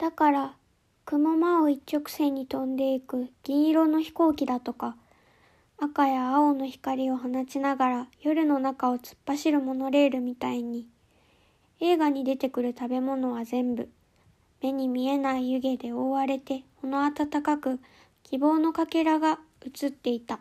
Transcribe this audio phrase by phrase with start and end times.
[0.00, 0.54] だから
[1.04, 4.96] 雲間を一直線に飛んでいく銀色の飛行機だとか
[5.78, 10.86] 赤や青の光を放ちながら夜の中を突っ走るモノレールみたいに
[11.80, 13.90] 映画に出てくる食べ物は全部
[14.62, 17.78] 目に見えない湯気で覆われてほの暖かく
[18.22, 20.40] 希望のかけらが映っていた。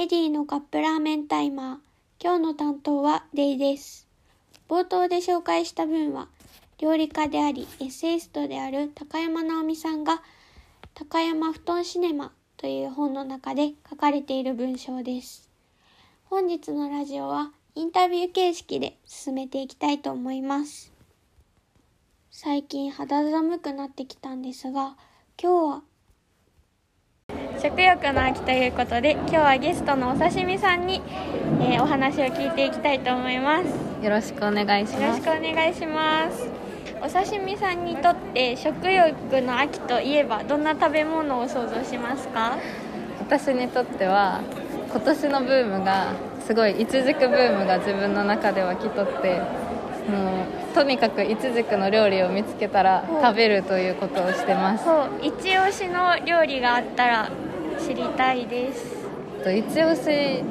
[0.00, 1.76] エディのカップラーメンタイマー。
[2.24, 4.08] 今日の担当はデイです。
[4.66, 6.28] 冒頭で紹介した文は、
[6.78, 10.22] 料理家であり、エッセイストである高山直美さんが、
[10.94, 15.50] 高山布団シネマという本の中で書かれている文章です。
[16.30, 20.94] 本日のラジオはインタビュー形式で進めていきたいと思います。
[22.30, 24.96] 最近肌寒くなってきたんですが、
[25.38, 25.82] 今日は
[27.60, 31.02] 食欲の秋ということで今日はゲストのお刺身さんに、
[31.60, 33.66] えーお話を聞いていきたいと思います。
[34.02, 35.20] よよろしくお願いします。
[35.20, 36.48] ろしくお願いします。
[37.02, 42.56] お刺身さんにとって食欲の秋といえばどんな食べ物を想像しますか？
[43.20, 44.40] 私にとっては
[44.90, 46.14] 今年のブームが
[46.46, 49.38] すごいいちじくブームが自分の中では来とって
[50.08, 54.84] もうとにかくいちじくの料理を見つけたらうん食べるということをしてます。
[55.20, 57.30] 一押しの料理があったら
[57.86, 58.84] 知りたいです。
[59.42, 60.44] と一押し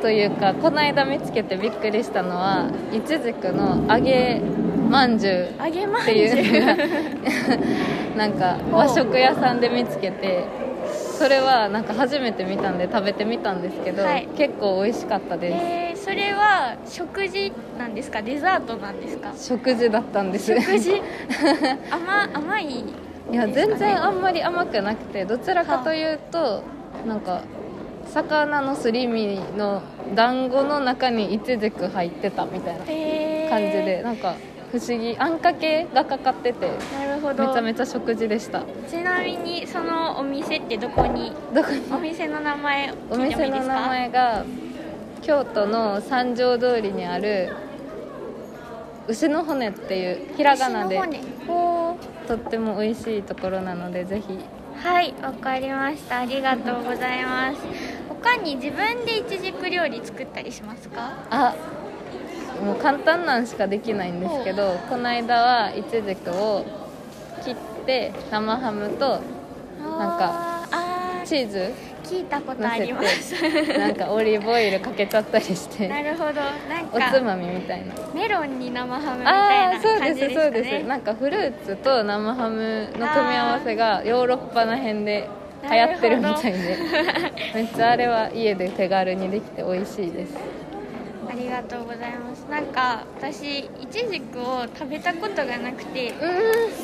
[0.00, 4.40] というかこの間見つけてびっくりしたのはいちじくの揚げ
[4.88, 6.64] まんじゅうっていう
[8.16, 10.44] なんか和食屋さんで見つけて
[11.18, 14.26] それはなんか初めて見たんで食べてみたんですけど、はい。
[14.38, 18.22] 結構美味しかったです、えー、それは食事なんですか？
[18.22, 19.32] デザートなんですか？
[19.36, 21.02] 食事だったんです食事？
[21.92, 22.84] 甘甘い？
[23.30, 26.62] いや全然あんまり甘くなくてどちらかというと
[27.06, 27.42] なんか
[28.12, 29.82] 魚のすり身の
[30.14, 32.84] 団子の中にいちじく入ってたみたいな
[33.50, 34.34] 感じでなんか
[34.72, 37.46] 不思議あんかけがかかっててなるほど。
[37.48, 38.62] めちゃめちゃ食事でした。
[38.88, 41.92] ちなみにそのお店ってどこにどこに？
[41.92, 44.44] お店の名前お店の名前が
[45.22, 47.52] 京都の三条通りにある
[49.08, 51.20] 牛の骨っていうひらがなで牛の骨。
[51.46, 51.89] ほ
[52.30, 54.34] とっても美味しいところなのでぜひ。
[54.34, 54.38] う
[54.86, 56.20] はいわかりました。
[56.20, 57.58] ありがとうございます。
[58.08, 61.10] 他に自分でいちじく料理作ったりしますか？
[61.28, 61.54] あ
[62.64, 66.64] もう簡単なんしかできないんですけどこの間はいちじくを
[67.44, 69.20] 切って生ハムと
[69.80, 70.18] なん。
[70.18, 70.60] か
[71.24, 71.72] チーズ
[72.10, 73.40] 聞いたことあります。
[73.40, 75.86] てなんかオリーブオイルかけちゃったりして。
[75.86, 76.32] なるほど。
[76.32, 77.94] なんおつかまみみたいな。
[78.12, 80.86] メロンに生ハムみたいなああーそう感じでそうですすかねです。
[80.88, 85.28] なんかフルーツと生ハムの組み合わせがヨーロッパの辺で
[85.62, 86.78] 流行ってるみたいで。
[87.54, 90.34] めっちゃあれは家で手軽にできて美味しいです
[91.30, 92.40] ありがとうございます。
[92.50, 96.14] なんか私いちじくを食べたことがなくてう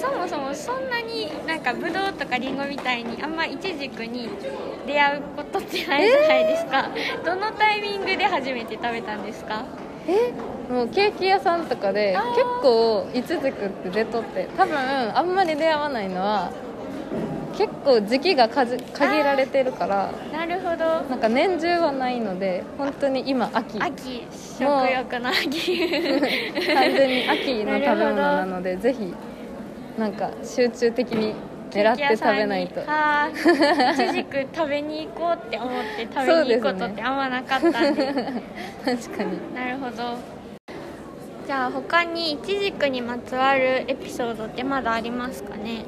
[0.00, 4.28] そもそもそんなになんかぶどうとかりんごみたいにあんまいちじくに
[4.86, 6.90] 出会うことってないじゃないですか、
[7.24, 9.64] どのタイミングで初めて食べたんですか？
[10.06, 10.32] え？
[10.70, 16.52] もうケーキ屋さんとかで結構いちじくって出とって多分あんまり出会わないのは
[17.56, 18.76] 結構時期が限
[19.22, 20.10] られてるから。
[20.32, 23.78] なるほどなんか年中はないので本当に今秋。
[23.78, 24.26] 完秋
[24.58, 25.76] 食欲の秋。
[25.88, 29.14] 全に秋の食べ物なのでぜひ
[29.98, 31.34] なんか集中的に
[31.70, 32.80] 狙って食べないと。
[32.86, 38.14] ああいちじく食べに行こうって思って食べに行くことってあんまなかったんで。
[38.84, 39.54] 確かに。
[39.54, 40.18] なるほど。
[41.46, 45.84] じゃあ他にいちじくにまつわるエピソードってまだありますかね？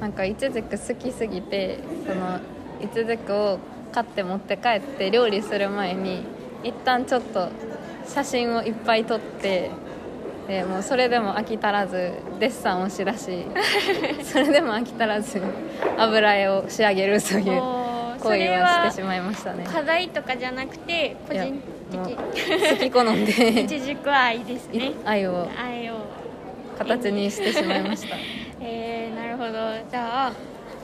[0.00, 2.38] なんかいちじく好きすぎてその
[2.82, 3.58] いちじくを
[3.96, 6.22] 買って持って帰って料理する前に
[6.62, 7.48] 一旦ちょっと
[8.06, 9.70] 写真をいっぱい撮って
[10.46, 13.46] でもうそれでも飽き足らずデッサンをしだし
[14.22, 15.40] それでも飽き足らず
[15.96, 17.44] 油絵を仕上げるという
[18.18, 19.64] 行為はしてしまいましたね。
[19.64, 22.16] 課題とかじゃなくて個人的
[22.68, 23.64] 好き好んいで。
[23.64, 24.92] ちじく愛ですね。
[25.06, 25.48] 愛を。
[25.58, 25.94] 愛を。
[26.76, 28.16] 形にしてしまいました。
[28.60, 29.52] えー、なるほど。
[29.90, 30.32] じゃあ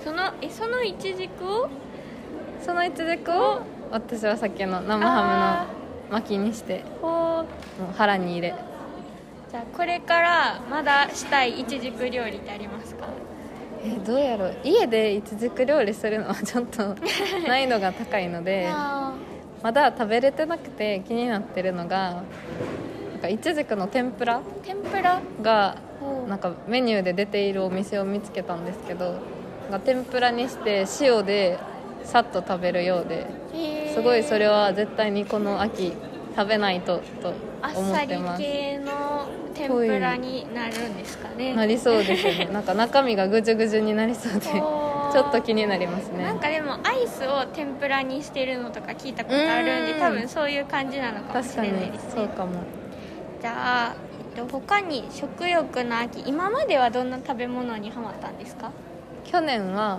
[0.03, 1.69] そのえそのいちじくを
[2.64, 3.61] そのいちじくを
[3.91, 5.67] 私はさっきの生ハ
[6.09, 7.44] ムの巻きにしてこもう
[7.97, 8.49] 腹に入れ。
[8.50, 8.55] う
[9.50, 13.06] じゃあこれからまだしたいいちじく料理ってありますか？
[13.85, 14.56] えどうやろう。
[14.64, 16.94] 家でいちじく料理するのはちょっと
[17.47, 19.12] 難易度が高いので あ
[19.62, 22.23] まだ食べれてなくて気になってるのが
[23.20, 24.41] かいちじくの天ぷら？
[24.65, 25.20] 天ぷら？
[25.43, 25.76] が
[26.29, 29.15] なんかメニューで出ているお店を見つけたんですけど
[29.85, 31.58] 天ぷらにして塩で
[32.05, 33.27] さっと食べるようで
[33.95, 35.93] すごいそれは絶対にこの秋
[36.37, 41.55] 食べないとと思あっさりってます系の天ぷらになるんですかね。
[41.55, 42.47] なりそうですよね。
[42.53, 46.25] なんか中身がぐじゅぐじゅになりそうでちょっと気になりますね。
[46.25, 50.01] なんかでもアイスを天ぷらにしてるのとか聞いたことあるんでうん。
[50.01, 52.13] 多分そういう感じなのかもしれないですね。
[52.17, 52.53] そうかも。
[53.43, 53.95] じゃあ、
[54.37, 58.71] えっと、他に食欲の秋今まではどんな食べ物にハマったんですか？
[59.25, 59.99] 去年は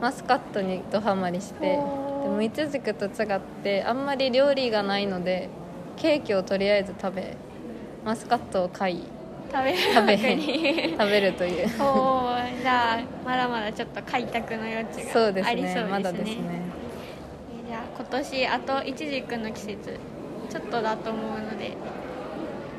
[0.00, 5.48] マスカットにドハマりしてでもいちじくと違ってあんまり料理がないので
[5.96, 7.36] ケーキをとりあえず食べ
[8.04, 9.04] マスカットを買い
[9.52, 10.16] 食べ食べ
[10.92, 11.66] 食べるという。
[11.82, 15.64] おーじゃあまだまだちょっと開拓の余地がありそうですね。
[15.74, 16.36] ねまだですね。
[16.38, 20.00] えーじゃあ今年あといちじくの季節
[20.48, 21.76] ちょっとだと思うので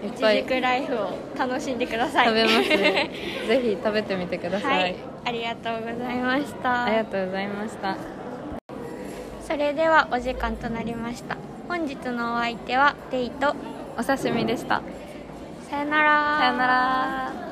[0.06, 2.28] いちじくライフを楽しんでください。
[2.28, 2.70] 食べます。
[2.70, 3.10] ね
[3.48, 6.86] ぜひ食べてみてくださ、はいいありがとうございました。
[6.86, 7.98] ありがとうございました。
[9.48, 11.38] それではお時間となりました。
[11.68, 13.56] 本日のお相手はデイと。
[13.98, 14.82] お刺身でした。
[15.70, 16.38] さよなら。
[16.40, 17.51] さよなら